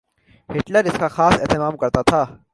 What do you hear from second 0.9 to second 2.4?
کا خاص اہتمام کرتا تھا۔